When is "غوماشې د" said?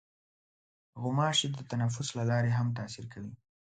1.01-1.59